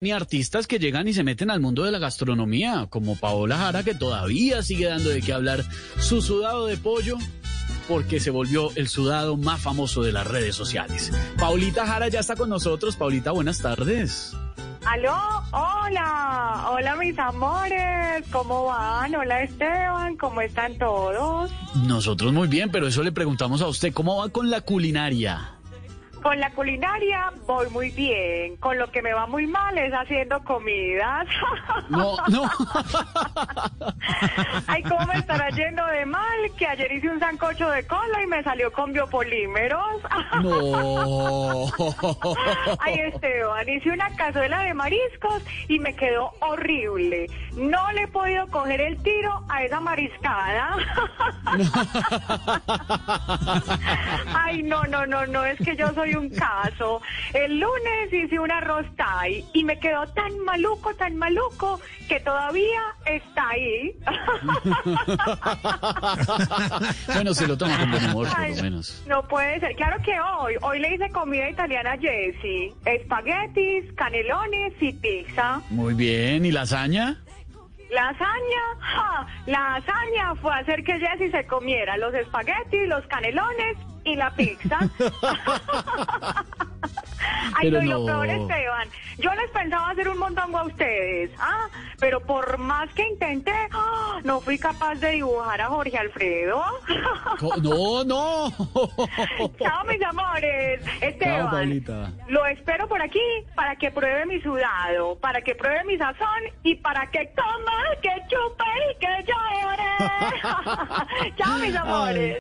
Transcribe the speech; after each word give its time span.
ni 0.00 0.12
artistas 0.12 0.68
que 0.68 0.78
llegan 0.78 1.08
y 1.08 1.12
se 1.12 1.24
meten 1.24 1.50
al 1.50 1.60
mundo 1.60 1.82
de 1.82 1.90
la 1.90 1.98
gastronomía, 1.98 2.86
como 2.88 3.16
Paola 3.16 3.56
Jara, 3.56 3.82
que 3.82 3.96
todavía 3.96 4.62
sigue 4.62 4.86
dando 4.86 5.10
de 5.10 5.20
qué 5.20 5.32
hablar 5.32 5.64
su 5.98 6.22
sudado 6.22 6.66
de 6.66 6.76
pollo, 6.76 7.18
porque 7.88 8.20
se 8.20 8.30
volvió 8.30 8.70
el 8.76 8.86
sudado 8.86 9.36
más 9.36 9.60
famoso 9.60 10.02
de 10.02 10.12
las 10.12 10.24
redes 10.24 10.54
sociales. 10.54 11.10
Paulita 11.36 11.84
Jara 11.84 12.06
ya 12.06 12.20
está 12.20 12.36
con 12.36 12.48
nosotros. 12.48 12.94
Paulita, 12.94 13.32
buenas 13.32 13.60
tardes. 13.60 14.36
Aló, 14.86 15.16
hola, 15.50 16.68
hola 16.70 16.96
mis 16.96 17.18
amores, 17.18 18.24
¿cómo 18.30 18.66
van? 18.66 19.12
Hola 19.16 19.42
Esteban, 19.42 20.16
¿cómo 20.16 20.40
están 20.40 20.78
todos? 20.78 21.50
Nosotros 21.74 22.32
muy 22.32 22.46
bien, 22.46 22.70
pero 22.70 22.86
eso 22.86 23.02
le 23.02 23.10
preguntamos 23.10 23.62
a 23.62 23.66
usted, 23.66 23.92
¿cómo 23.92 24.18
va 24.18 24.28
con 24.28 24.48
la 24.48 24.60
culinaria? 24.60 25.57
Con 26.22 26.40
la 26.40 26.50
culinaria 26.50 27.32
voy 27.46 27.68
muy 27.70 27.90
bien. 27.90 28.56
Con 28.56 28.78
lo 28.78 28.90
que 28.90 29.02
me 29.02 29.12
va 29.12 29.26
muy 29.26 29.46
mal 29.46 29.76
es 29.78 29.92
haciendo 29.92 30.42
comidas. 30.44 31.26
No, 31.88 32.16
no. 32.28 32.42
Ay, 34.66 34.82
cómo 34.82 35.06
me 35.06 35.18
estará 35.18 35.48
yendo 35.50 35.86
de 35.86 36.04
mal 36.04 36.38
que 36.58 36.66
ayer 36.66 36.92
hice 36.92 37.08
un 37.08 37.18
sancocho 37.18 37.70
de 37.70 37.86
cola 37.86 38.22
y 38.22 38.26
me 38.26 38.42
salió 38.42 38.70
con 38.72 38.92
biopolímeros. 38.92 40.02
No. 40.42 41.66
Ay, 42.80 43.00
Esteban, 43.12 43.68
hice 43.68 43.90
una 43.90 44.14
cazuela 44.16 44.60
de 44.60 44.74
mariscos 44.74 45.42
y 45.68 45.78
me 45.78 45.94
quedó 45.94 46.32
horrible. 46.40 47.26
No 47.54 47.90
le 47.92 48.02
he 48.02 48.08
podido 48.08 48.46
coger 48.48 48.80
el 48.80 49.02
tiro 49.02 49.42
a 49.48 49.62
esa 49.64 49.80
mariscada. 49.80 50.76
Ay, 54.34 54.62
no, 54.62 54.84
no, 54.84 55.06
no, 55.06 55.26
no, 55.26 55.44
es 55.44 55.58
que 55.58 55.74
yo 55.76 55.92
soy 55.94 56.07
un 56.16 56.30
caso. 56.30 57.02
El 57.34 57.60
lunes 57.60 58.12
hice 58.12 58.38
un 58.38 58.50
arroz 58.50 58.86
thai 58.96 59.44
y 59.52 59.64
me 59.64 59.78
quedó 59.78 60.06
tan 60.08 60.38
maluco, 60.40 60.94
tan 60.94 61.16
maluco, 61.16 61.78
que 62.08 62.18
todavía 62.20 62.80
está 63.06 63.50
ahí. 63.50 63.94
bueno, 67.06 67.34
se 67.34 67.46
lo 67.46 67.58
toma 67.58 67.78
con 67.78 67.90
buen 67.90 68.04
humor, 68.06 68.28
por 68.28 68.48
lo 68.48 68.62
menos. 68.62 69.02
No 69.06 69.28
puede 69.28 69.60
ser. 69.60 69.76
Claro 69.76 70.02
que 70.02 70.18
hoy, 70.20 70.54
hoy 70.62 70.78
le 70.78 70.94
hice 70.94 71.10
comida 71.10 71.50
italiana 71.50 71.92
a 71.92 71.98
Jessie. 71.98 72.72
Espaguetis, 72.84 73.92
canelones 73.94 74.72
y 74.80 74.92
pizza. 74.92 75.60
Muy 75.70 75.94
bien, 75.94 76.46
¿y 76.46 76.52
lasaña? 76.52 77.18
Lasaña, 77.90 78.64
ja, 78.80 79.26
la 79.46 79.80
lasaña 79.80 80.34
fue 80.42 80.54
hacer 80.54 80.84
que 80.84 80.98
Jessie 80.98 81.30
se 81.30 81.46
comiera 81.46 81.96
los 81.96 82.12
espaguetis, 82.12 82.86
los 82.86 83.06
canelones 83.06 83.78
y 84.08 84.16
la 84.16 84.30
pizza. 84.30 84.78
Ay, 87.54 87.70
no, 87.70 87.82
y 87.82 87.86
lo 87.86 88.04
peor, 88.06 88.28
Esteban, 88.28 88.88
yo 89.18 89.34
les 89.34 89.50
pensaba 89.50 89.90
hacer 89.90 90.08
un 90.08 90.18
montongo 90.18 90.58
a 90.58 90.64
ustedes, 90.64 91.30
ah, 91.38 91.68
pero 91.98 92.20
por 92.20 92.58
más 92.58 92.88
que 92.94 93.06
intenté, 93.06 93.52
ah, 93.72 94.20
no 94.22 94.40
fui 94.40 94.58
capaz 94.58 94.94
de 94.96 95.10
dibujar 95.12 95.60
a 95.60 95.66
Jorge 95.66 95.98
Alfredo. 95.98 96.62
No, 97.62 98.04
no. 98.04 98.50
Chao, 99.58 99.84
mis 99.86 100.02
amores. 100.02 100.80
Esteban, 101.00 101.84
lo 102.28 102.46
espero 102.46 102.88
por 102.88 103.00
aquí 103.00 103.20
para 103.54 103.76
que 103.76 103.90
pruebe 103.90 104.26
mi 104.26 104.40
sudado, 104.40 105.16
para 105.16 105.40
que 105.40 105.54
pruebe 105.54 105.84
mi 105.84 105.96
sazón 105.96 106.42
y 106.62 106.74
para 106.76 107.06
que 107.10 107.30
coma, 107.34 107.84
que 108.02 108.10
chupe 108.28 108.64
y 108.90 108.98
que 108.98 109.32
llore. 109.32 109.88
Chao, 111.36 111.58
mis 111.58 111.76
amores. 111.76 112.36